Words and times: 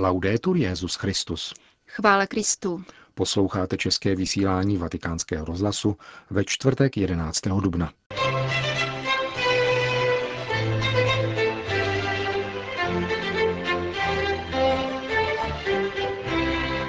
Laudetur 0.00 0.56
Jezus 0.56 0.94
Christus. 0.94 1.54
Chvála 1.86 2.26
Kristu. 2.26 2.84
Posloucháte 3.14 3.76
české 3.76 4.16
vysílání 4.16 4.76
Vatikánského 4.76 5.44
rozhlasu 5.44 5.96
ve 6.30 6.44
čtvrtek 6.44 6.96
11. 6.96 7.40
dubna. 7.40 7.92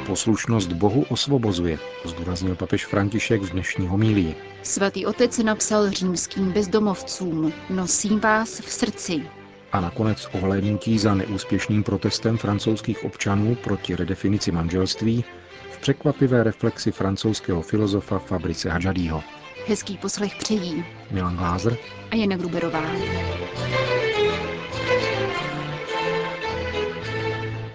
Poslušnost 0.06 0.74
Bohu 0.74 1.06
osvobozuje, 1.10 1.80
zdůraznil 2.06 2.56
papež 2.56 2.86
František 2.86 3.42
v 3.42 3.52
dnešní 3.52 3.88
homílii. 3.88 4.36
Svatý 4.64 5.06
otec 5.06 5.38
napsal 5.38 5.90
římským 5.92 6.52
bezdomovcům, 6.52 7.54
nosím 7.70 8.20
vás 8.20 8.60
v 8.60 8.72
srdci. 8.72 9.39
A 9.72 9.80
nakonec 9.80 10.28
ohlédnutí 10.34 11.00
za 11.00 11.16
neúspěšným 11.16 11.84
protestem 11.84 12.38
francouzských 12.38 13.04
občanů 13.04 13.56
proti 13.56 13.96
redefinici 13.96 14.52
manželství 14.52 15.24
v 15.72 15.78
překvapivé 15.78 16.44
reflexi 16.44 16.92
francouzského 16.92 17.62
filozofa 17.62 18.20
Fabrice 18.20 18.70
Hadžadího. 18.70 19.24
Hezký 19.68 19.98
poslech 19.98 20.36
přejí 20.36 20.86
Milan 21.12 21.38
Glázer 21.38 21.78
a 22.12 22.16
Jana 22.16 22.38
Gruberová. 22.38 22.84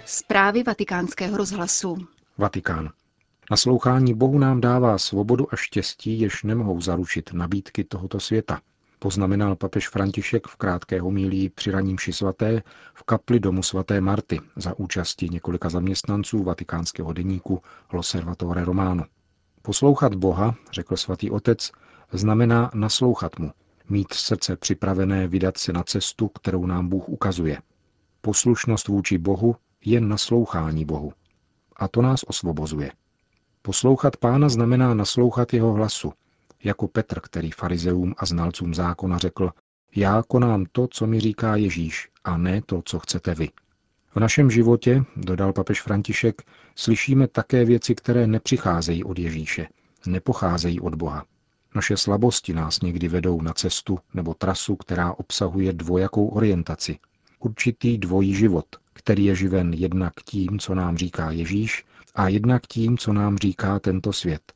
Zprávy 0.04 0.62
vatikánského 0.62 1.36
rozhlasu. 1.36 1.96
Vatikán. 2.38 2.90
Naslouchání 3.50 4.14
Bohu 4.14 4.38
nám 4.38 4.60
dává 4.60 4.98
svobodu 4.98 5.46
a 5.54 5.56
štěstí, 5.56 6.20
jež 6.20 6.42
nemohou 6.42 6.80
zaručit 6.80 7.32
nabídky 7.32 7.84
tohoto 7.84 8.20
světa, 8.20 8.60
poznamenal 9.04 9.56
papež 9.56 9.88
František 9.88 10.46
v 10.46 10.56
krátké 10.56 11.00
homílii 11.00 11.48
při 11.48 11.70
raním 11.70 11.96
svaté 12.10 12.62
v 12.94 13.02
kapli 13.02 13.40
domu 13.40 13.62
svaté 13.62 14.00
Marty 14.00 14.40
za 14.56 14.78
účasti 14.78 15.28
několika 15.28 15.68
zaměstnanců 15.68 16.42
vatikánského 16.42 17.12
deníku 17.12 17.62
L'Osservatore 17.92 18.64
Romano. 18.64 19.04
Poslouchat 19.62 20.14
Boha, 20.14 20.54
řekl 20.72 20.96
svatý 20.96 21.30
otec, 21.30 21.70
znamená 22.12 22.70
naslouchat 22.74 23.38
mu, 23.38 23.52
mít 23.88 24.12
srdce 24.12 24.56
připravené 24.56 25.28
vydat 25.28 25.58
se 25.58 25.72
na 25.72 25.82
cestu, 25.82 26.28
kterou 26.28 26.66
nám 26.66 26.88
Bůh 26.88 27.08
ukazuje. 27.08 27.58
Poslušnost 28.20 28.88
vůči 28.88 29.18
Bohu 29.18 29.56
je 29.84 30.00
naslouchání 30.00 30.84
Bohu. 30.84 31.12
A 31.76 31.88
to 31.88 32.02
nás 32.02 32.22
osvobozuje. 32.22 32.90
Poslouchat 33.62 34.16
pána 34.16 34.48
znamená 34.48 34.94
naslouchat 34.94 35.54
jeho 35.54 35.72
hlasu, 35.72 36.12
jako 36.64 36.88
Petr, 36.88 37.20
který 37.20 37.50
farizeům 37.50 38.14
a 38.18 38.26
znalcům 38.26 38.74
zákona 38.74 39.18
řekl, 39.18 39.50
já 39.96 40.22
konám 40.28 40.64
to, 40.72 40.86
co 40.86 41.06
mi 41.06 41.20
říká 41.20 41.56
Ježíš, 41.56 42.08
a 42.24 42.36
ne 42.36 42.62
to, 42.66 42.82
co 42.84 42.98
chcete 42.98 43.34
vy. 43.34 43.48
V 44.14 44.20
našem 44.20 44.50
životě, 44.50 45.04
dodal 45.16 45.52
papež 45.52 45.82
František, 45.82 46.42
slyšíme 46.74 47.28
také 47.28 47.64
věci, 47.64 47.94
které 47.94 48.26
nepřicházejí 48.26 49.04
od 49.04 49.18
Ježíše, 49.18 49.68
nepocházejí 50.06 50.80
od 50.80 50.94
Boha. 50.94 51.24
Naše 51.74 51.96
slabosti 51.96 52.52
nás 52.52 52.80
někdy 52.80 53.08
vedou 53.08 53.40
na 53.40 53.52
cestu 53.52 53.98
nebo 54.14 54.34
trasu, 54.34 54.76
která 54.76 55.12
obsahuje 55.12 55.72
dvojakou 55.72 56.26
orientaci, 56.26 56.98
určitý 57.38 57.98
dvojí 57.98 58.34
život, 58.34 58.66
který 58.92 59.24
je 59.24 59.34
živen 59.34 59.74
jednak 59.74 60.12
tím, 60.24 60.58
co 60.58 60.74
nám 60.74 60.96
říká 60.96 61.30
Ježíš, 61.30 61.84
a 62.14 62.28
jednak 62.28 62.66
tím, 62.66 62.98
co 62.98 63.12
nám 63.12 63.38
říká 63.38 63.78
tento 63.78 64.12
svět. 64.12 64.52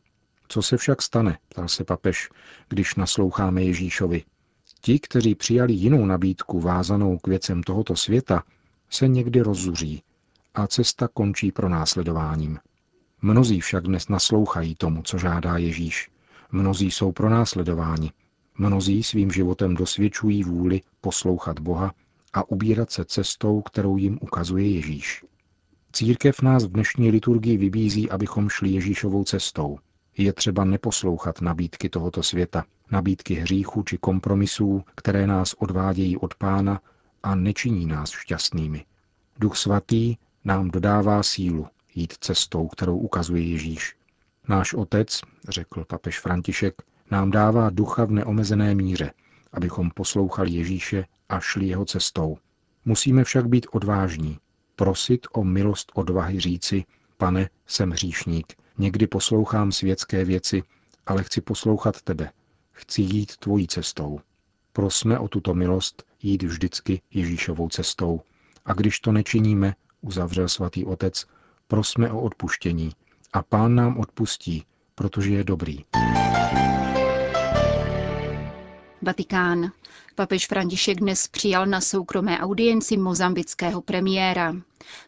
Co 0.48 0.62
se 0.62 0.76
však 0.76 1.02
stane, 1.02 1.38
ptal 1.48 1.68
se 1.68 1.84
papež, 1.84 2.30
když 2.68 2.94
nasloucháme 2.94 3.62
Ježíšovi. 3.62 4.24
Ti, 4.80 4.98
kteří 4.98 5.34
přijali 5.34 5.72
jinou 5.72 6.06
nabídku 6.06 6.60
vázanou 6.60 7.18
k 7.18 7.28
věcem 7.28 7.62
tohoto 7.62 7.96
světa, 7.96 8.42
se 8.90 9.08
někdy 9.08 9.40
rozzuří 9.40 10.02
a 10.54 10.66
cesta 10.66 11.08
končí 11.08 11.52
pro 11.52 11.68
následováním. 11.68 12.58
Mnozí 13.22 13.60
však 13.60 13.84
dnes 13.84 14.08
naslouchají 14.08 14.74
tomu, 14.74 15.02
co 15.02 15.18
žádá 15.18 15.56
Ježíš. 15.56 16.10
Mnozí 16.52 16.90
jsou 16.90 17.12
pro 17.12 17.30
následování. 17.30 18.12
Mnozí 18.58 19.02
svým 19.02 19.30
životem 19.30 19.74
dosvědčují 19.74 20.44
vůli 20.44 20.80
poslouchat 21.00 21.58
Boha 21.58 21.94
a 22.32 22.50
ubírat 22.50 22.90
se 22.90 23.04
cestou, 23.04 23.62
kterou 23.62 23.96
jim 23.96 24.18
ukazuje 24.20 24.70
Ježíš. 24.70 25.24
Církev 25.92 26.42
nás 26.42 26.64
v 26.64 26.72
dnešní 26.72 27.10
liturgii 27.10 27.56
vybízí, 27.56 28.10
abychom 28.10 28.48
šli 28.48 28.70
Ježíšovou 28.70 29.24
cestou. 29.24 29.78
Je 30.18 30.32
třeba 30.32 30.64
neposlouchat 30.64 31.40
nabídky 31.40 31.88
tohoto 31.88 32.22
světa, 32.22 32.64
nabídky 32.90 33.34
hříchu 33.34 33.82
či 33.82 33.98
kompromisů, 33.98 34.84
které 34.94 35.26
nás 35.26 35.54
odvádějí 35.54 36.16
od 36.16 36.34
pána 36.34 36.80
a 37.22 37.34
nečiní 37.34 37.86
nás 37.86 38.10
šťastnými. 38.10 38.84
Duch 39.38 39.56
svatý 39.56 40.16
nám 40.44 40.70
dodává 40.70 41.22
sílu 41.22 41.66
jít 41.94 42.12
cestou, 42.20 42.68
kterou 42.68 42.98
ukazuje 42.98 43.42
Ježíš. 43.42 43.96
Náš 44.48 44.74
otec, 44.74 45.20
řekl 45.48 45.84
papež 45.84 46.20
František, 46.20 46.74
nám 47.10 47.30
dává 47.30 47.70
ducha 47.70 48.04
v 48.04 48.10
neomezené 48.10 48.74
míře, 48.74 49.12
abychom 49.52 49.90
poslouchali 49.90 50.50
Ježíše 50.50 51.04
a 51.28 51.40
šli 51.40 51.66
jeho 51.66 51.84
cestou. 51.84 52.38
Musíme 52.84 53.24
však 53.24 53.48
být 53.48 53.66
odvážní, 53.72 54.38
prosit 54.76 55.26
o 55.32 55.44
milost 55.44 55.92
odvahy 55.94 56.40
říci, 56.40 56.84
pane, 57.16 57.50
jsem 57.66 57.90
hříšník, 57.90 58.54
někdy 58.78 59.06
poslouchám 59.06 59.72
světské 59.72 60.24
věci, 60.24 60.62
ale 61.06 61.24
chci 61.24 61.40
poslouchat 61.40 62.02
tebe, 62.02 62.30
chci 62.72 63.02
jít 63.02 63.36
tvojí 63.36 63.66
cestou. 63.66 64.20
Prosme 64.72 65.18
o 65.18 65.28
tuto 65.28 65.54
milost 65.54 66.02
jít 66.22 66.42
vždycky 66.42 67.00
Ježíšovou 67.10 67.68
cestou. 67.68 68.20
A 68.64 68.72
když 68.72 69.00
to 69.00 69.12
nečiníme, 69.12 69.74
uzavřel 70.00 70.48
svatý 70.48 70.84
otec, 70.84 71.26
prosme 71.68 72.10
o 72.10 72.20
odpuštění. 72.20 72.92
A 73.32 73.42
pán 73.42 73.74
nám 73.74 73.98
odpustí, 73.98 74.64
protože 74.94 75.30
je 75.34 75.44
dobrý. 75.44 75.84
Vatikán. 79.02 79.72
Papež 80.14 80.46
František 80.46 80.98
dnes 81.00 81.28
přijal 81.28 81.66
na 81.66 81.80
soukromé 81.80 82.38
audienci 82.38 82.96
mozambického 82.96 83.82
premiéra. 83.82 84.54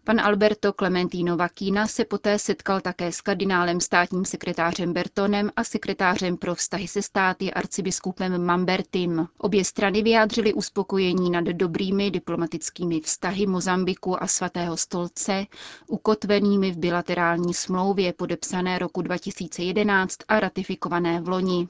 Pan 0.04 0.20
Alberto 0.20 0.72
Clementino 0.72 1.36
Vakina 1.36 1.86
se 1.86 2.04
poté 2.04 2.38
setkal 2.38 2.80
také 2.80 3.12
s 3.12 3.20
kardinálem 3.20 3.80
státním 3.80 4.24
sekretářem 4.24 4.92
Bertonem 4.92 5.50
a 5.56 5.64
sekretářem 5.64 6.36
pro 6.36 6.54
vztahy 6.54 6.88
se 6.88 7.02
státy 7.02 7.52
arcibiskupem 7.52 8.44
Mambertim. 8.44 9.26
Obě 9.38 9.64
strany 9.64 10.02
vyjádřily 10.02 10.54
uspokojení 10.54 11.30
nad 11.30 11.44
dobrými 11.44 12.10
diplomatickými 12.10 13.00
vztahy 13.00 13.46
Mozambiku 13.46 14.22
a 14.22 14.26
svatého 14.26 14.76
stolce, 14.76 15.46
ukotvenými 15.86 16.70
v 16.70 16.78
bilaterální 16.78 17.54
smlouvě 17.54 18.12
podepsané 18.12 18.78
roku 18.78 19.02
2011 19.02 20.16
a 20.28 20.40
ratifikované 20.40 21.20
v 21.20 21.28
loni. 21.28 21.68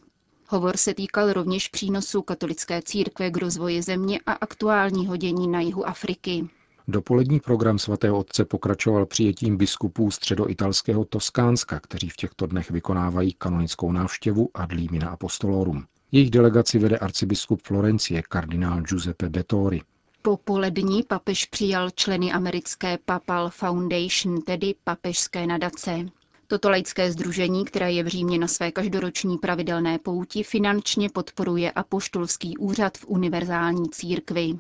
Hovor 0.53 0.77
se 0.77 0.95
týkal 0.95 1.33
rovněž 1.33 1.69
přínosu 1.69 2.23
katolické 2.23 2.83
církve 2.83 3.31
k 3.31 3.37
rozvoji 3.37 3.83
země 3.83 4.21
a 4.27 4.33
aktuálního 4.33 5.17
dění 5.17 5.49
na 5.49 5.61
jihu 5.61 5.89
Afriky. 5.89 6.49
Dopolední 6.89 7.41
program 7.41 7.79
svatého 7.79 8.19
otce 8.19 8.45
pokračoval 8.45 9.07
přijetím 9.07 9.57
biskupů 9.57 10.11
středoitalského 10.11 11.05
Toskánska, 11.05 11.81
kteří 11.81 12.09
v 12.09 12.17
těchto 12.17 12.47
dnech 12.47 12.71
vykonávají 12.71 13.33
kanonickou 13.33 13.93
návštěvu 13.93 14.51
ad 14.55 14.73
limina 14.73 15.09
apostolorum. 15.09 15.85
Jejich 16.13 16.31
delegaci 16.31 16.79
vede 16.79 16.99
arcibiskup 16.99 17.63
Florencie, 17.63 18.23
kardinál 18.23 18.81
Giuseppe 18.81 19.29
Bettori. 19.29 19.81
Po 20.23 20.37
polední 20.37 21.03
papež 21.03 21.45
přijal 21.45 21.91
členy 21.91 22.33
americké 22.33 22.99
Papal 23.05 23.51
Foundation, 23.51 24.43
tedy 24.43 24.75
papežské 24.85 25.47
nadace. 25.47 26.07
Toto 26.51 26.71
laické 26.71 27.13
združení, 27.13 27.65
které 27.65 27.93
je 27.93 28.05
v 28.05 28.07
Římě 28.07 28.39
na 28.39 28.49
své 28.49 28.73
každoroční 28.73 29.39
pravidelné 29.39 29.99
pouti, 29.99 30.43
finančně 30.43 31.09
podporuje 31.11 31.71
apoštolský 31.71 32.57
úřad 32.57 32.99
v 32.99 33.05
univerzální 33.09 33.91
církvi. 33.91 34.59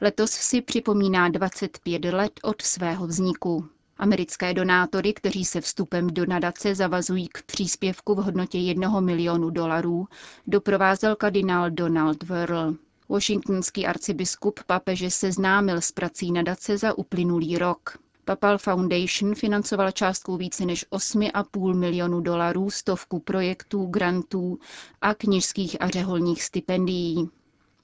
Letos 0.00 0.30
si 0.30 0.62
připomíná 0.62 1.28
25 1.28 2.04
let 2.04 2.32
od 2.42 2.62
svého 2.62 3.06
vzniku. 3.06 3.68
Americké 3.98 4.54
donátory, 4.54 5.12
kteří 5.12 5.44
se 5.44 5.60
vstupem 5.60 6.06
do 6.06 6.26
nadace 6.26 6.74
zavazují 6.74 7.28
k 7.28 7.42
příspěvku 7.42 8.14
v 8.14 8.18
hodnotě 8.18 8.58
1 8.58 9.00
milionu 9.00 9.50
dolarů, 9.50 10.08
doprovázel 10.46 11.16
kardinál 11.16 11.70
Donald 11.70 12.22
Verl. 12.22 12.74
Washingtonský 13.08 13.86
arcibiskup 13.86 14.60
papeže 14.66 15.10
seznámil 15.10 15.80
s 15.80 15.92
prací 15.92 16.32
nadace 16.32 16.78
za 16.78 16.98
uplynulý 16.98 17.58
rok. 17.58 17.98
Papal 18.30 18.58
Foundation 18.58 19.34
financovala 19.34 19.90
částkou 19.90 20.36
více 20.36 20.64
než 20.66 20.86
8,5 20.92 21.74
milionů 21.74 22.20
dolarů 22.20 22.70
stovku 22.70 23.18
projektů, 23.18 23.86
grantů 23.86 24.58
a 25.00 25.14
knižských 25.14 25.82
a 25.82 25.88
řeholních 25.88 26.42
stipendií. 26.42 27.28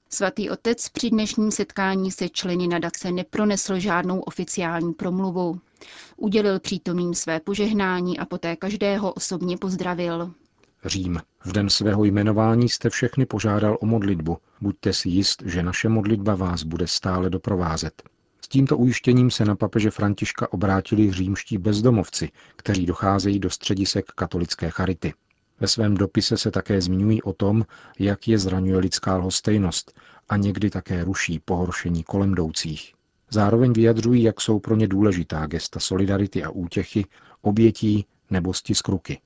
Svatý 0.09 0.49
otec 0.49 0.89
při 0.89 1.09
dnešním 1.09 1.51
setkání 1.51 2.11
se 2.11 2.29
členy 2.29 2.67
nadace 2.67 3.11
nepronesl 3.11 3.79
žádnou 3.79 4.19
oficiální 4.19 4.93
promluvu. 4.93 5.59
Udělil 6.17 6.59
přítomným 6.59 7.13
své 7.13 7.39
požehnání 7.39 8.19
a 8.19 8.25
poté 8.25 8.55
každého 8.55 9.13
osobně 9.13 9.57
pozdravil. 9.57 10.33
Řím. 10.85 11.19
V 11.45 11.51
den 11.51 11.69
svého 11.69 12.03
jmenování 12.05 12.69
jste 12.69 12.89
všechny 12.89 13.25
požádal 13.25 13.77
o 13.81 13.85
modlitbu. 13.85 14.37
Buďte 14.61 14.93
si 14.93 15.09
jist, 15.09 15.43
že 15.45 15.63
naše 15.63 15.89
modlitba 15.89 16.35
vás 16.35 16.63
bude 16.63 16.87
stále 16.87 17.29
doprovázet. 17.29 18.03
S 18.47 18.49
tímto 18.49 18.77
ujištěním 18.77 19.31
se 19.31 19.45
na 19.45 19.55
papeže 19.55 19.91
Františka 19.91 20.53
obrátili 20.53 21.11
římští 21.11 21.57
bezdomovci, 21.57 22.29
kteří 22.55 22.85
docházejí 22.85 23.39
do 23.39 23.49
středisek 23.49 24.05
katolické 24.05 24.69
charity. 24.69 25.13
Ve 25.59 25.67
svém 25.67 25.97
dopise 25.97 26.37
se 26.37 26.51
také 26.51 26.81
zmiňují 26.81 27.21
o 27.21 27.33
tom, 27.33 27.65
jak 27.99 28.27
je 28.27 28.39
zraňuje 28.39 28.77
lidská 28.77 29.17
lhostejnost 29.17 29.99
a 30.29 30.37
někdy 30.37 30.69
také 30.69 31.03
ruší 31.03 31.39
pohoršení 31.39 32.03
kolem 32.03 32.31
jdoucích. 32.31 32.93
Zároveň 33.29 33.73
vyjadřují, 33.73 34.23
jak 34.23 34.41
jsou 34.41 34.59
pro 34.59 34.75
ně 34.75 34.87
důležitá 34.87 35.45
gesta 35.45 35.79
solidarity 35.79 36.43
a 36.43 36.49
útěchy, 36.49 37.05
obětí 37.41 38.05
nebo 38.29 38.53
stisk 38.53 38.87
ruky. 38.87 39.19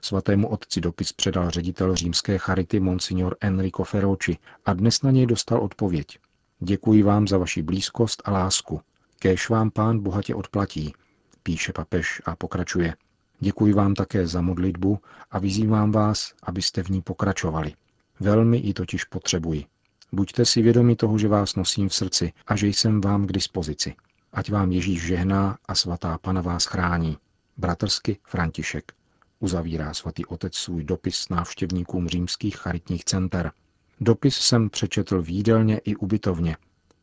Svatému 0.00 0.48
otci 0.48 0.80
dopis 0.80 1.12
předal 1.12 1.50
ředitel 1.50 1.96
římské 1.96 2.38
charity 2.38 2.80
Monsignor 2.80 3.36
Enrico 3.40 3.84
Ferroci 3.84 4.36
a 4.66 4.72
dnes 4.72 5.02
na 5.02 5.10
něj 5.10 5.26
dostal 5.26 5.58
odpověď. 5.60 6.18
Děkuji 6.60 7.02
vám 7.02 7.28
za 7.28 7.38
vaši 7.38 7.62
blízkost 7.62 8.22
a 8.24 8.30
lásku. 8.30 8.80
Kéž 9.18 9.48
vám 9.48 9.70
pán 9.70 10.00
bohatě 10.00 10.34
odplatí, 10.34 10.94
píše 11.42 11.72
papež 11.72 12.22
a 12.24 12.36
pokračuje. 12.36 12.94
Děkuji 13.40 13.72
vám 13.72 13.94
také 13.94 14.26
za 14.26 14.40
modlitbu 14.40 14.98
a 15.30 15.38
vyzývám 15.38 15.92
vás, 15.92 16.32
abyste 16.42 16.82
v 16.82 16.88
ní 16.88 17.02
pokračovali. 17.02 17.74
Velmi 18.20 18.58
ji 18.58 18.74
totiž 18.74 19.04
potřebuji. 19.04 19.64
Buďte 20.12 20.44
si 20.44 20.62
vědomi 20.62 20.96
toho, 20.96 21.18
že 21.18 21.28
vás 21.28 21.56
nosím 21.56 21.88
v 21.88 21.94
srdci 21.94 22.32
a 22.46 22.56
že 22.56 22.66
jsem 22.66 23.00
vám 23.00 23.26
k 23.26 23.32
dispozici. 23.32 23.94
Ať 24.32 24.50
vám 24.50 24.72
Ježíš 24.72 25.02
žehná 25.02 25.58
a 25.68 25.74
svatá 25.74 26.18
Pana 26.18 26.40
vás 26.40 26.64
chrání. 26.64 27.18
Bratrsky 27.56 28.18
František. 28.24 28.92
Uzavírá 29.40 29.94
svatý 29.94 30.26
otec 30.26 30.54
svůj 30.54 30.84
dopis 30.84 31.28
návštěvníkům 31.28 32.08
římských 32.08 32.56
charitních 32.56 33.04
center. 33.04 33.52
Dopis 34.00 34.36
jsem 34.36 34.70
přečetl 34.70 35.22
výdelně 35.22 35.78
i 35.78 35.96
ubytovně, 35.96 36.56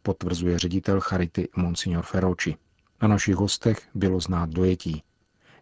potvrzuje 0.04 0.60
ředitel 0.60 1.00
charity 1.02 1.48
Monsignor 1.56 2.04
Ferroci. 2.04 2.56
Na 3.02 3.08
našich 3.08 3.36
hostech 3.36 3.82
bylo 3.96 4.20
znát 4.20 4.50
dojetí. 4.50 5.04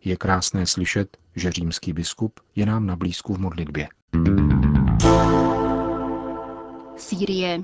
Je 0.04 0.18
krásné 0.18 0.66
slyšet, 0.66 1.18
že 1.36 1.52
římský 1.52 1.94
biskup 1.94 2.40
je 2.56 2.66
nám 2.66 2.86
na 2.86 2.96
blízku 2.96 3.34
v 3.34 3.40
modlitbě. 3.40 3.88
Sýrie. 6.98 7.64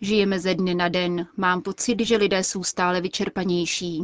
Žijeme 0.00 0.40
ze 0.40 0.54
dne 0.54 0.74
na 0.74 0.88
den. 0.88 1.26
Mám 1.36 1.62
pocit, 1.62 2.00
že 2.00 2.16
lidé 2.16 2.44
jsou 2.44 2.64
stále 2.64 3.00
vyčerpanější. 3.00 4.02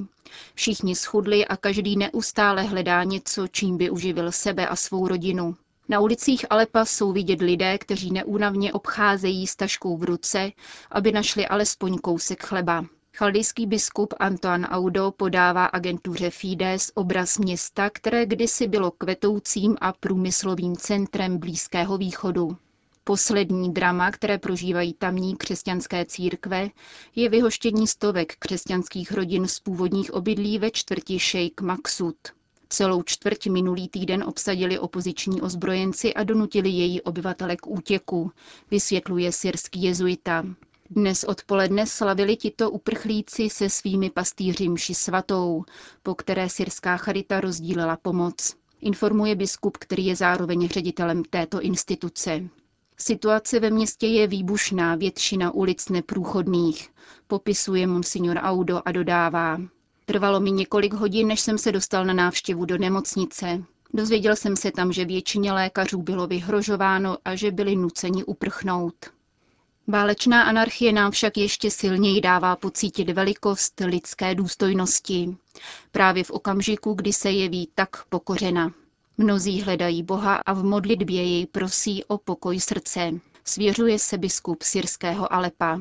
Všichni 0.55 0.97
schudli 0.97 1.47
a 1.47 1.57
každý 1.57 1.97
neustále 1.97 2.63
hledá 2.63 3.05
něco, 3.05 3.49
čím 3.49 3.77
by 3.77 3.91
uživil 3.91 4.33
sebe 4.33 4.69
a 4.69 4.77
svou 4.77 5.09
rodinu. 5.09 5.57
Na 5.89 6.01
ulicích 6.01 6.47
Alepa 6.51 6.85
jsou 6.85 7.13
vidět 7.13 7.41
lidé, 7.41 7.79
kteří 7.79 8.11
neúnavně 8.11 8.73
obcházejí 8.73 9.47
s 9.47 9.57
taškou 9.57 9.97
v 9.97 10.05
ruce, 10.05 10.53
aby 10.91 11.13
našli 11.13 11.47
alespoň 11.47 11.99
kousek 11.99 12.43
chleba. 12.43 12.85
Chaldejský 13.17 13.67
biskup 13.67 14.15
Antoine 14.19 14.69
Audo 14.69 15.11
podává 15.17 15.65
agentuře 15.65 16.31
Fides 16.31 16.93
obraz 16.95 17.39
města, 17.39 17.91
které 17.91 18.27
kdysi 18.27 18.69
bylo 18.69 18.91
kvetoucím 18.91 19.77
a 19.81 19.93
průmyslovým 19.93 20.77
centrem 20.77 21.39
Blízkého 21.39 21.99
východu. 21.99 22.57
Poslední 23.05 23.73
drama, 23.73 24.11
které 24.11 24.39
prožívají 24.39 24.95
tamní 24.95 25.37
křesťanské 25.37 26.05
církve, 26.05 26.69
je 27.17 27.29
vyhoštění 27.29 27.87
stovek 27.87 28.37
křesťanských 28.39 29.13
rodin 29.13 29.49
z 29.49 29.61
původních 29.61 30.15
obydlí 30.15 30.59
ve 30.59 30.71
čtvrti 30.71 31.19
Sheikh 31.19 31.61
Maksud. 31.61 32.17
Celou 32.73 33.03
čtvrť 33.03 33.47
minulý 33.47 33.89
týden 33.89 34.25
obsadili 34.25 34.79
opoziční 34.79 35.41
ozbrojenci 35.43 36.15
a 36.15 36.25
donutili 36.25 36.69
její 36.69 37.01
obyvatele 37.03 37.57
k 37.57 37.67
útěku, 37.67 38.33
vysvětluje 38.71 39.33
syrský 39.33 39.83
jezuita. 39.83 40.47
Dnes 40.91 41.25
odpoledne 41.25 41.87
slavili 41.87 42.37
tito 42.37 42.71
uprchlíci 42.71 43.51
se 43.51 43.69
svými 43.69 44.11
pastýři 44.11 44.69
mši 44.69 44.95
svatou, 44.95 45.65
po 46.03 46.15
které 46.15 46.49
syrská 46.49 46.97
charita 46.97 47.41
rozdílela 47.41 47.97
pomoc. 47.97 48.57
Informuje 48.81 49.35
biskup, 49.35 49.77
který 49.77 50.07
je 50.07 50.17
zároveň 50.17 50.69
ředitelem 50.69 51.25
této 51.25 51.61
instituce. 51.61 52.49
Situace 52.97 53.61
ve 53.61 53.71
městě 53.71 54.07
je 54.07 54.27
výbušná, 54.27 54.95
většina 54.95 55.51
ulic 55.51 55.89
neprůchodných, 55.89 56.91
popisuje 57.27 57.87
monsignor 57.87 58.37
Audo 58.43 58.83
a 58.85 58.93
dodává. 58.93 59.59
Trvalo 60.13 60.41
mi 60.41 60.51
několik 60.51 60.95
hodin, 60.95 61.29
než 61.29 61.41
jsem 61.41 61.59
se 61.59 61.73
dostal 61.73 62.05
na 62.05 62.13
návštěvu 62.15 62.65
do 62.65 62.79
nemocnice. 62.79 63.63
Dozvěděl 63.95 64.37
jsem 64.37 64.57
se 64.57 64.71
tam, 64.71 64.93
že 64.93 65.05
většině 65.05 65.53
lékařů 65.53 66.03
bylo 66.03 66.27
vyhrožováno 66.27 67.19
a 67.25 67.35
že 67.35 67.51
byli 67.51 67.77
nuceni 67.77 68.25
uprchnout. 68.25 68.95
Válečná 69.87 70.43
anarchie 70.43 70.93
nám 70.93 71.11
však 71.11 71.37
ještě 71.37 71.71
silněji 71.71 72.21
dává 72.21 72.57
pocítit 72.57 73.11
velikost 73.11 73.81
lidské 73.87 74.35
důstojnosti. 74.35 75.37
Právě 75.93 76.25
v 76.25 76.31
okamžiku, 76.31 76.95
kdy 76.95 77.13
se 77.13 77.31
jeví 77.31 77.69
tak 77.75 78.05
pokořena. 78.05 78.73
Mnozí 79.19 79.63
hledají 79.63 80.03
Boha 80.03 80.37
a 80.47 80.53
v 80.53 80.65
modlitbě 80.65 81.23
jej 81.23 81.47
prosí 81.47 82.05
o 82.05 82.19
pokoj 82.19 82.61
srdce. 82.61 83.11
Svěřuje 83.45 83.99
se 83.99 84.19
biskup 84.19 84.63
syrského 84.63 85.33
Alepa. 85.33 85.81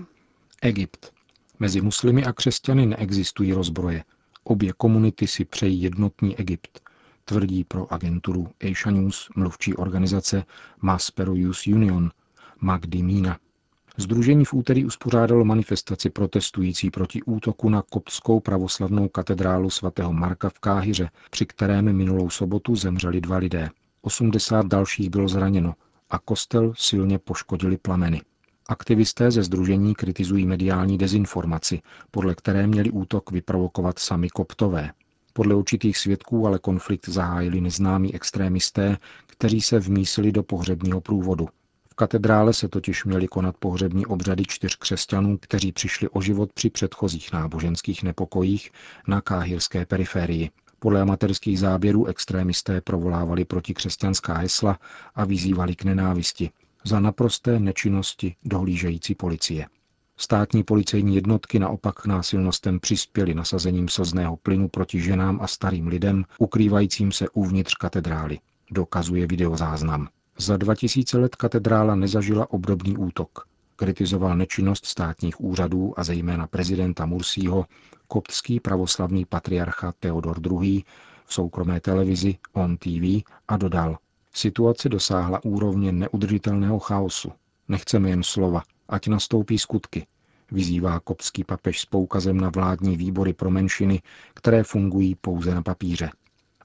Egypt. 0.62 1.14
Mezi 1.60 1.82
muslimy 1.82 2.24
a 2.26 2.34
křesťany 2.34 2.86
neexistují 2.86 3.54
rozbroje. 3.54 4.04
Obě 4.44 4.74
komunity 4.78 5.28
si 5.28 5.46
přejí 5.46 5.82
jednotný 5.82 6.40
Egypt, 6.40 6.82
tvrdí 7.26 7.64
pro 7.64 7.94
agenturu 7.94 8.48
Asia 8.72 8.92
News 8.92 9.30
mluvčí 9.36 9.76
organizace 9.76 10.44
Maspero 10.82 11.36
Youth 11.36 11.68
Union 11.68 12.12
Magdi 12.62 13.04
Mina. 13.04 13.40
Združení 13.98 14.46
v 14.46 14.54
úterý 14.54 14.86
uspořádalo 14.86 15.46
manifestaci 15.46 16.10
protestující 16.10 16.92
proti 16.92 17.24
útoku 17.24 17.70
na 17.70 17.82
koptskou 17.90 18.40
pravoslavnou 18.40 19.08
katedrálu 19.10 19.70
svatého 19.70 20.14
Marka 20.14 20.50
v 20.50 20.60
Káhyře, 20.60 21.10
při 21.32 21.46
kterém 21.46 21.94
minulou 21.94 22.30
sobotu 22.30 22.76
zemřeli 22.76 23.22
dva 23.22 23.38
lidé. 23.38 23.70
80 24.02 24.66
dalších 24.66 25.10
bylo 25.10 25.28
zraněno 25.28 25.76
a 26.10 26.20
kostel 26.20 26.74
silně 26.78 27.20
poškodili 27.20 27.78
plameny. 27.78 28.22
Aktivisté 28.72 29.32
ze 29.32 29.44
združení 29.44 29.96
kritizují 29.96 30.46
mediální 30.46 30.98
dezinformaci, 30.98 31.82
podle 32.12 32.36
které 32.36 32.68
měli 32.68 32.92
útok 32.92 33.32
vyprovokovat 33.32 34.00
sami 34.00 34.30
koptové. 34.30 34.92
Podle 35.34 35.56
určitých 35.56 35.98
svědků 35.98 36.48
ale 36.48 36.60
konflikt 36.60 37.10
zahájili 37.10 37.62
neznámí 37.62 38.16
extrémisté, 38.16 38.98
kteří 39.28 39.62
se 39.62 39.80
vmísili 39.80 40.32
do 40.32 40.44
pohřebního 40.44 41.02
průvodu. 41.02 41.48
V 41.92 41.96
katedrále 41.96 42.54
se 42.54 42.68
totiž 42.68 43.06
měly 43.06 43.28
konat 43.28 43.58
pohřební 43.58 44.06
obřady 44.06 44.44
čtyř 44.48 44.76
křesťanů, 44.76 45.38
kteří 45.38 45.72
přišli 45.72 46.10
o 46.10 46.22
život 46.22 46.54
při 46.54 46.70
předchozích 46.70 47.34
náboženských 47.34 48.04
nepokojích 48.04 48.72
na 49.08 49.22
káhirské 49.22 49.86
periferii. 49.86 50.50
Podle 50.80 51.02
amatérských 51.02 51.60
záběrů 51.60 52.06
extrémisté 52.06 52.82
provolávali 52.82 53.46
proti 53.46 53.74
křesťanská 53.74 54.34
hesla 54.34 54.80
a 55.16 55.26
vyzývali 55.26 55.76
k 55.76 55.84
nenávisti 55.84 56.52
za 56.84 57.00
naprosté 57.00 57.60
nečinnosti 57.60 58.36
dohlížející 58.44 59.16
policie. 59.16 59.68
Státní 60.18 60.64
policejní 60.64 61.16
jednotky 61.16 61.60
naopak 61.60 61.96
k 61.96 62.06
násilnostem 62.06 62.80
přispěly 62.80 63.34
nasazením 63.34 63.90
slzného 63.90 64.38
plynu 64.38 64.68
proti 64.68 65.02
ženám 65.02 65.40
a 65.42 65.48
starým 65.48 65.88
lidem, 65.88 66.26
ukrývajícím 66.40 67.12
se 67.12 67.30
uvnitř 67.30 67.76
katedrály, 67.76 68.40
dokazuje 68.72 69.28
videozáznam. 69.28 70.08
Za 70.38 70.58
2000 70.58 71.18
let 71.18 71.36
katedrála 71.36 71.96
nezažila 71.96 72.52
obdobný 72.52 72.98
útok. 72.98 73.48
Kritizoval 73.76 74.38
nečinnost 74.38 74.86
státních 74.86 75.42
úřadů 75.42 76.00
a 76.00 76.04
zejména 76.04 76.48
prezidenta 76.48 77.06
Mursího 77.06 77.66
koptský 78.08 78.60
pravoslavný 78.60 79.26
patriarcha 79.26 79.94
Theodor 80.00 80.40
II. 80.52 80.84
v 81.26 81.34
soukromé 81.34 81.80
televizi 81.80 82.38
On 82.54 82.78
TV 82.78 83.24
a 83.48 83.58
dodal, 83.58 83.98
situace 84.34 84.90
dosáhla 84.90 85.44
úrovně 85.44 85.92
neudržitelného 85.92 86.80
chaosu. 86.80 87.32
Nechceme 87.68 88.10
jen 88.10 88.24
slova, 88.24 88.64
ať 88.90 89.08
nastoupí 89.08 89.60
skutky, 89.60 90.08
vyzývá 90.52 91.00
kopský 91.00 91.44
papež 91.44 91.80
s 91.80 91.86
poukazem 91.86 92.38
na 92.38 92.50
vládní 92.50 92.98
výbory 92.98 93.34
pro 93.34 93.50
menšiny, 93.50 94.02
které 94.34 94.64
fungují 94.64 95.16
pouze 95.16 95.56
na 95.56 95.62
papíře. 95.62 96.10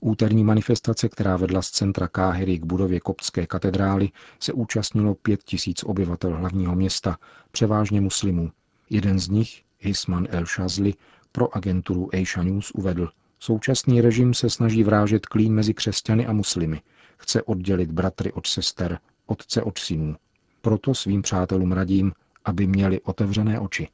Úterní 0.00 0.44
manifestace, 0.44 1.08
která 1.08 1.36
vedla 1.36 1.62
z 1.62 1.70
centra 1.70 2.08
Káhyry 2.08 2.58
k 2.58 2.64
budově 2.64 3.00
koptské 3.00 3.46
katedrály, 3.46 4.10
se 4.40 4.52
účastnilo 4.52 5.14
pět 5.14 5.42
tisíc 5.42 5.84
obyvatel 5.84 6.36
hlavního 6.36 6.74
města, 6.74 7.18
převážně 7.50 8.00
muslimů. 8.00 8.50
Jeden 8.90 9.18
z 9.18 9.28
nich, 9.28 9.62
Hisman 9.78 10.26
El 10.30 10.46
Shazli, 10.46 10.94
pro 11.32 11.56
agenturu 11.56 12.10
Asia 12.14 12.42
News 12.42 12.70
uvedl, 12.70 13.08
současný 13.38 14.00
režim 14.00 14.34
se 14.34 14.50
snaží 14.50 14.84
vrážet 14.84 15.26
klín 15.26 15.54
mezi 15.54 15.74
křesťany 15.74 16.26
a 16.26 16.32
muslimy. 16.32 16.80
Chce 17.16 17.42
oddělit 17.42 17.92
bratry 17.92 18.32
od 18.32 18.46
sester, 18.46 18.98
otce 19.26 19.62
od 19.62 19.78
synů. 19.78 20.16
Proto 20.60 20.94
svým 20.94 21.22
přátelům 21.22 21.72
radím, 21.72 22.12
aby 22.44 22.66
měli 22.66 23.00
otevřené 23.00 23.60
oči. 23.60 23.88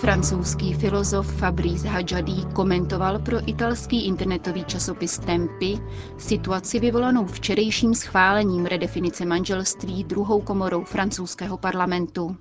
Francouzský 0.00 0.74
filozof 0.74 1.36
Fabrice 1.36 1.88
Hadjadí 1.88 2.44
komentoval 2.54 3.18
pro 3.18 3.48
italský 3.48 4.06
internetový 4.06 4.64
časopis 4.64 5.18
Tempy 5.18 5.78
situaci 6.18 6.80
vyvolanou 6.80 7.26
včerejším 7.26 7.94
schválením 7.94 8.66
redefinice 8.66 9.24
manželství 9.24 10.04
druhou 10.04 10.40
komorou 10.40 10.84
francouzského 10.84 11.58
parlamentu. 11.58 12.36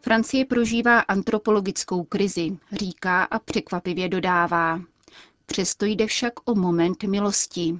Francie 0.00 0.44
prožívá 0.44 1.00
antropologickou 1.00 2.04
krizi, 2.04 2.58
říká 2.72 3.24
a 3.24 3.38
překvapivě 3.38 4.08
dodává. 4.08 4.80
Přesto 5.46 5.84
jde 5.86 6.06
však 6.06 6.32
o 6.44 6.54
moment 6.54 7.02
milosti. 7.02 7.78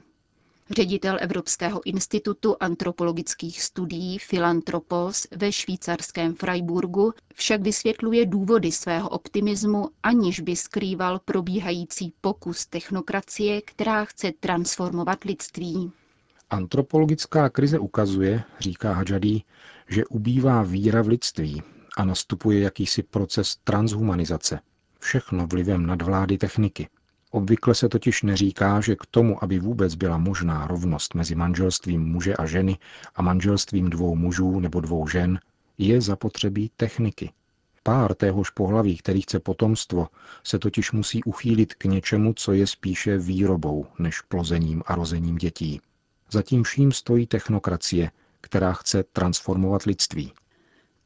Ředitel 0.71 1.17
Evropského 1.21 1.81
institutu 1.85 2.57
antropologických 2.61 3.63
studií 3.63 4.19
Philantropos 4.31 5.27
ve 5.37 5.53
švýcarském 5.53 6.35
Freiburgu 6.35 7.13
však 7.35 7.61
vysvětluje 7.61 8.27
důvody 8.27 8.73
svého 8.73 9.09
optimismu, 9.09 9.89
aniž 10.03 10.41
by 10.41 10.57
skrýval 10.57 11.19
probíhající 11.25 12.13
pokus 12.21 12.67
technokracie, 12.67 13.63
která 13.63 14.05
chce 14.05 14.33
transformovat 14.41 15.25
lidství. 15.25 15.93
Antropologická 16.51 17.49
krize 17.49 17.79
ukazuje, 17.79 18.43
říká 18.61 18.93
Hadžadí, 18.93 19.45
že 19.89 20.07
ubývá 20.07 20.63
víra 20.63 21.03
v 21.03 21.09
lidství 21.09 21.63
a 21.99 22.05
nastupuje 22.05 22.61
jakýsi 22.61 23.03
proces 23.03 23.57
transhumanizace. 23.65 24.61
Všechno 25.01 25.47
vlivem 25.47 25.87
nadvlády 25.87 26.39
techniky. 26.39 26.89
Obvykle 27.31 27.75
se 27.75 27.89
totiž 27.89 28.23
neříká, 28.23 28.81
že 28.81 28.97
k 28.97 29.07
tomu, 29.07 29.45
aby 29.45 29.59
vůbec 29.59 29.95
byla 29.95 30.19
možná 30.19 30.67
rovnost 30.67 31.15
mezi 31.15 31.35
manželstvím 31.35 32.03
muže 32.03 32.37
a 32.37 32.47
ženy 32.47 32.79
a 33.15 33.23
manželstvím 33.23 33.91
dvou 33.91 34.17
mužů 34.17 34.61
nebo 34.61 34.81
dvou 34.81 35.09
žen, 35.09 35.41
je 35.79 36.01
zapotřebí 36.01 36.71
techniky. 36.77 37.33
Pár 37.83 38.15
téhož 38.15 38.51
pohlaví, 38.51 38.97
který 38.97 39.21
chce 39.21 39.41
potomstvo, 39.41 40.09
se 40.45 40.59
totiž 40.59 40.93
musí 40.93 41.25
uchýlit 41.25 41.75
k 41.75 41.85
něčemu, 41.85 42.33
co 42.35 42.53
je 42.53 42.67
spíše 42.67 43.19
výrobou 43.19 43.87
než 43.99 44.21
plozením 44.21 44.83
a 44.87 44.95
rozením 44.95 45.37
dětí. 45.37 45.81
Zatím 46.31 46.63
vším 46.63 46.93
stojí 46.93 47.27
technokracie, 47.27 48.11
která 48.41 48.73
chce 48.73 49.03
transformovat 49.03 49.83
lidství. 49.83 50.33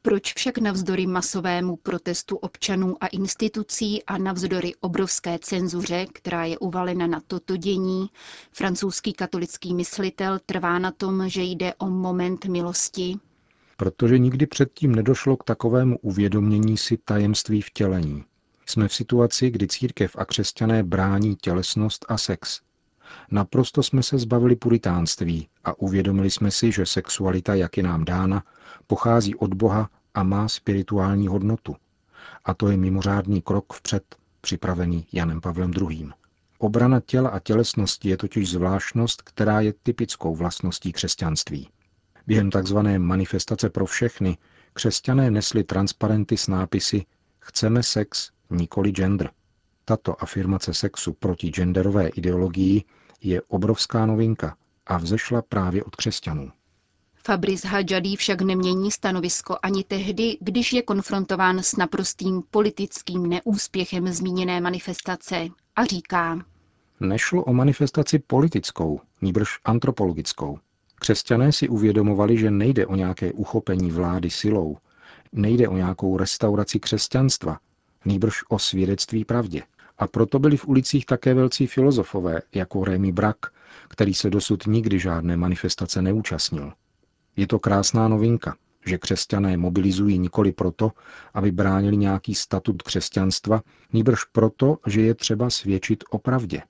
Proč 0.05 0.33
však 0.33 0.57
navzdory 0.57 1.07
masovému 1.07 1.75
protestu 1.75 2.35
občanů 2.35 2.95
a 3.03 3.07
institucí 3.07 4.03
a 4.03 4.17
navzdory 4.17 4.75
obrovské 4.79 5.39
cenzuře, 5.39 6.05
která 6.13 6.45
je 6.45 6.57
uvalena 6.57 7.07
na 7.07 7.21
toto 7.27 7.57
dění, 7.57 8.07
francouzský 8.51 9.13
katolický 9.13 9.73
myslitel 9.73 10.39
trvá 10.45 10.79
na 10.79 10.91
tom, 10.91 11.29
že 11.29 11.41
jde 11.43 11.73
o 11.73 11.89
moment 11.89 12.45
milosti? 12.45 13.15
Protože 13.77 14.17
nikdy 14.19 14.45
předtím 14.47 14.95
nedošlo 14.95 15.37
k 15.37 15.43
takovému 15.43 15.97
uvědomění 16.01 16.77
si 16.77 16.97
tajemství 16.97 17.61
vtělení. 17.61 18.23
Jsme 18.65 18.87
v 18.87 18.93
situaci, 18.93 19.49
kdy 19.51 19.67
církev 19.67 20.15
a 20.19 20.25
křesťané 20.25 20.83
brání 20.83 21.35
tělesnost 21.35 22.05
a 22.09 22.17
sex. 22.17 22.61
Naprosto 23.31 23.83
jsme 23.83 24.03
se 24.03 24.17
zbavili 24.17 24.55
puritánství 24.55 25.47
a 25.63 25.79
uvědomili 25.79 26.31
jsme 26.31 26.51
si, 26.51 26.71
že 26.71 26.85
sexualita, 26.85 27.55
jak 27.55 27.77
je 27.77 27.83
nám 27.83 28.05
dána, 28.05 28.43
pochází 28.87 29.35
od 29.35 29.53
Boha 29.53 29.89
a 30.13 30.23
má 30.23 30.47
spirituální 30.47 31.27
hodnotu. 31.27 31.75
A 32.45 32.53
to 32.53 32.67
je 32.69 32.77
mimořádný 32.77 33.41
krok 33.41 33.73
vpřed, 33.73 34.15
připravený 34.41 35.07
Janem 35.11 35.41
Pavlem 35.41 35.71
II. 35.89 36.09
Obrana 36.57 36.99
těla 36.99 37.29
a 37.29 37.39
tělesnosti 37.39 38.09
je 38.09 38.17
totiž 38.17 38.51
zvláštnost, 38.51 39.21
která 39.21 39.61
je 39.61 39.73
typickou 39.83 40.35
vlastností 40.35 40.91
křesťanství. 40.91 41.69
Během 42.27 42.49
tzv. 42.51 42.77
manifestace 42.97 43.69
pro 43.69 43.85
všechny 43.85 44.37
křesťané 44.73 45.31
nesli 45.31 45.63
transparenty 45.63 46.37
s 46.37 46.47
nápisy 46.47 47.05
Chceme 47.39 47.83
sex, 47.83 48.31
nikoli 48.49 48.91
gender. 48.91 49.29
Tato 49.85 50.23
afirmace 50.23 50.73
sexu 50.73 51.13
proti 51.13 51.49
genderové 51.49 52.07
ideologii 52.07 52.83
je 53.23 53.41
obrovská 53.41 54.05
novinka 54.05 54.55
a 54.87 54.97
vzešla 54.97 55.41
právě 55.41 55.83
od 55.83 55.95
křesťanů. 55.95 56.51
Fabrice 57.25 57.67
Hadjadí 57.67 58.15
však 58.15 58.41
nemění 58.41 58.91
stanovisko 58.91 59.57
ani 59.63 59.83
tehdy, 59.83 60.37
když 60.41 60.73
je 60.73 60.81
konfrontován 60.81 61.59
s 61.59 61.75
naprostým 61.75 62.43
politickým 62.51 63.29
neúspěchem 63.29 64.07
zmíněné 64.07 64.61
manifestace 64.61 65.47
a 65.75 65.85
říká. 65.85 66.45
Nešlo 66.99 67.43
o 67.43 67.53
manifestaci 67.53 68.19
politickou, 68.19 68.99
níbrž 69.21 69.59
antropologickou. 69.65 70.59
Křesťané 70.95 71.51
si 71.51 71.69
uvědomovali, 71.69 72.37
že 72.37 72.51
nejde 72.51 72.85
o 72.85 72.95
nějaké 72.95 73.33
uchopení 73.33 73.91
vlády 73.91 74.29
silou, 74.29 74.77
nejde 75.31 75.67
o 75.67 75.77
nějakou 75.77 76.17
restauraci 76.17 76.79
křesťanstva, 76.79 77.59
nýbrž 78.05 78.43
o 78.49 78.59
svědectví 78.59 79.25
pravdě. 79.25 79.61
A 79.97 80.07
proto 80.07 80.39
byli 80.39 80.57
v 80.57 80.67
ulicích 80.67 81.05
také 81.05 81.33
velcí 81.33 81.67
filozofové, 81.67 82.41
jako 82.55 82.83
Rémy 82.83 83.11
Brak, 83.11 83.37
který 83.87 84.13
se 84.13 84.29
dosud 84.29 84.67
nikdy 84.67 84.99
žádné 84.99 85.37
manifestace 85.37 86.01
neúčastnil. 86.01 86.73
Je 87.35 87.47
to 87.47 87.59
krásná 87.59 88.07
novinka, 88.07 88.55
že 88.85 88.97
křesťané 88.97 89.57
mobilizují 89.57 90.19
nikoli 90.19 90.51
proto, 90.51 90.91
aby 91.33 91.51
bránili 91.51 91.97
nějaký 91.97 92.35
statut 92.35 92.81
křesťanstva, 92.81 93.61
nýbrž 93.93 94.23
proto, 94.23 94.77
že 94.87 95.01
je 95.01 95.15
třeba 95.15 95.49
svědčit 95.49 96.03
o 96.09 96.17
pravdě. 96.17 96.61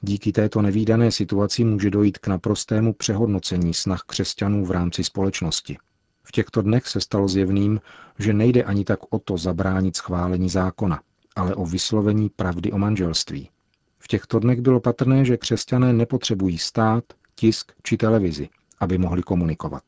Díky 0.00 0.32
této 0.32 0.62
nevýdané 0.62 1.12
situaci 1.12 1.64
může 1.64 1.90
dojít 1.90 2.18
k 2.18 2.26
naprostému 2.26 2.92
přehodnocení 2.92 3.74
snah 3.74 4.02
křesťanů 4.06 4.64
v 4.64 4.70
rámci 4.70 5.04
společnosti. 5.04 5.76
V 6.22 6.32
těchto 6.32 6.62
dnech 6.62 6.86
se 6.86 7.00
stalo 7.00 7.28
zjevným, 7.28 7.80
že 8.18 8.32
nejde 8.32 8.64
ani 8.64 8.84
tak 8.84 8.98
o 9.10 9.18
to 9.18 9.36
zabránit 9.36 9.96
schválení 9.96 10.48
zákona, 10.48 11.00
ale 11.38 11.54
o 11.54 11.66
vyslovení 11.66 12.28
pravdy 12.28 12.72
o 12.72 12.78
manželství. 12.78 13.50
V 13.98 14.08
těchto 14.08 14.38
dnech 14.38 14.60
bylo 14.60 14.80
patrné, 14.80 15.24
že 15.24 15.36
křesťané 15.36 15.92
nepotřebují 15.92 16.58
stát, 16.58 17.04
tisk 17.34 17.72
či 17.82 17.96
televizi, 17.96 18.48
aby 18.78 18.98
mohli 18.98 19.22
komunikovat. 19.22 19.82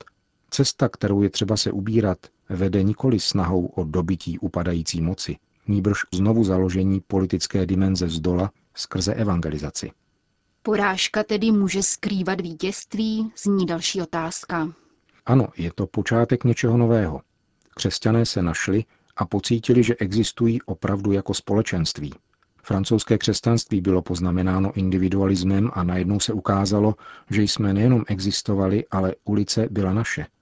Cesta, 0.51 0.89
kterou 0.89 1.23
je 1.23 1.31
třeba 1.31 1.57
se 1.57 1.73
ubírat, 1.73 2.19
vede 2.49 2.83
nikoli 2.83 3.21
snahou 3.21 3.67
o 3.67 3.85
dobití 3.85 4.39
upadající 4.39 5.01
moci, 5.01 5.37
nýbrž 5.67 5.99
znovu 6.15 6.45
založení 6.45 7.01
politické 7.07 7.67
dimenze 7.67 8.09
z 8.09 8.21
dola 8.21 8.51
skrze 8.75 9.15
evangelizaci. 9.15 9.91
Porážka 10.63 11.25
tedy 11.25 11.53
může 11.53 11.83
skrývat 11.83 12.41
vítězství, 12.41 13.33
zní 13.43 13.67
další 13.67 14.03
otázka. 14.03 14.73
Ano, 15.27 15.49
je 15.57 15.73
to 15.75 15.87
počátek 15.87 16.45
něčeho 16.45 16.77
nového. 16.77 17.21
Křesťané 17.77 18.27
se 18.27 18.43
našli 18.43 18.85
a 19.21 19.27
pocítili, 19.27 19.83
že 19.83 19.95
existují 19.95 20.63
opravdu 20.63 21.13
jako 21.13 21.35
společenství. 21.35 22.13
Francouzské 22.63 23.19
křesťanství 23.19 23.81
bylo 23.81 24.03
poznamenáno 24.03 24.73
individualismem 24.73 25.71
a 25.73 25.85
najednou 25.85 26.21
se 26.21 26.33
ukázalo, 26.33 26.95
že 27.31 27.43
jsme 27.43 27.75
nejenom 27.75 28.05
existovali, 28.09 28.85
ale 28.91 29.15
ulice 29.25 29.69
byla 29.71 29.93
naše– 29.93 30.27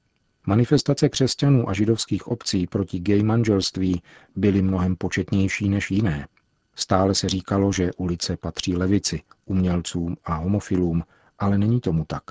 Manifestace 0.49 1.09
křesťanů 1.09 1.69
a 1.69 1.73
židovských 1.73 2.27
obcí 2.27 2.67
proti 2.67 3.01
gay 3.01 3.23
manželství 3.23 4.03
byly 4.37 4.63
mnohem 4.63 4.97
početnější 4.97 5.69
než 5.69 5.91
jiné. 5.91 6.29
Stále 6.75 7.15
se 7.15 7.29
říkalo, 7.29 7.73
že 7.73 7.91
ulice 7.97 8.37
patří 8.37 8.77
levici, 8.77 9.23
umělcům 9.47 10.17
a 10.25 10.35
homofilům, 10.35 11.03
ale 11.39 11.59
není 11.59 11.81
tomu 11.81 12.05
tak. 12.05 12.23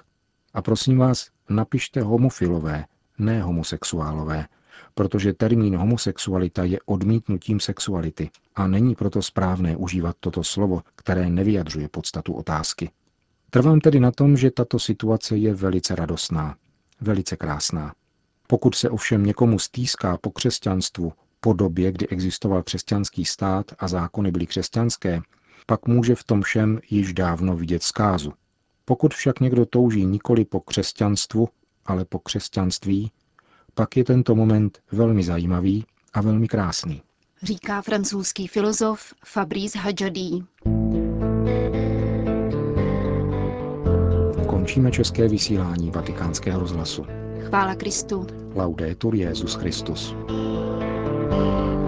A 0.53 0.61
prosím 0.61 0.97
vás, 0.97 1.29
napište 1.49 2.01
homofilové, 2.01 2.85
ne 3.17 3.41
homosexuálové, 3.41 4.45
protože 4.93 5.33
termín 5.33 5.77
homosexualita 5.77 6.63
je 6.63 6.79
odmítnutím 6.85 7.59
sexuality 7.59 8.29
a 8.55 8.67
není 8.67 8.95
proto 8.95 9.21
správné 9.21 9.77
užívat 9.77 10.15
toto 10.19 10.43
slovo, 10.43 10.81
které 10.95 11.29
nevyjadřuje 11.29 11.89
podstatu 11.89 12.33
otázky. 12.33 12.89
Trvám 13.49 13.79
tedy 13.79 13.99
na 13.99 14.11
tom, 14.11 14.37
že 14.37 14.51
tato 14.51 14.79
situace 14.79 15.37
je 15.37 15.53
velice 15.53 15.95
radostná, 15.95 16.55
velice 17.01 17.37
krásná. 17.37 17.93
Pokud 18.47 18.75
se 18.75 18.89
ovšem 18.89 19.25
někomu 19.25 19.59
stýská 19.59 20.17
po 20.17 20.31
křesťanstvu, 20.31 21.13
po 21.39 21.53
době, 21.53 21.91
kdy 21.91 22.07
existoval 22.07 22.63
křesťanský 22.63 23.25
stát 23.25 23.65
a 23.79 23.87
zákony 23.87 24.31
byly 24.31 24.47
křesťanské, 24.47 25.21
pak 25.65 25.87
může 25.87 26.15
v 26.15 26.23
tom 26.23 26.41
všem 26.41 26.79
již 26.89 27.13
dávno 27.13 27.55
vidět 27.55 27.83
zkázu. 27.83 28.33
Pokud 28.85 29.13
však 29.13 29.39
někdo 29.39 29.65
touží 29.65 30.05
nikoli 30.05 30.45
po 30.45 30.59
křesťanstvu, 30.59 31.49
ale 31.85 32.05
po 32.05 32.19
křesťanství, 32.19 33.11
pak 33.77 33.97
je 33.97 34.03
tento 34.03 34.35
moment 34.35 34.79
velmi 34.91 35.23
zajímavý 35.23 35.85
a 36.13 36.21
velmi 36.21 36.47
krásný. 36.47 37.01
Říká 37.43 37.81
francouzský 37.81 38.47
filozof 38.47 39.13
Fabrice 39.25 39.79
Hadjadí. 39.79 40.45
Končíme 44.47 44.91
české 44.91 45.27
vysílání 45.27 45.91
vatikánského 45.91 46.59
rozhlasu. 46.59 47.05
Chvála 47.47 47.75
Kristu. 47.75 48.27
Laudetur 48.55 49.15
Jezus 49.15 49.55
Christus. 49.55 50.15
thank 51.29 51.81
you 51.81 51.86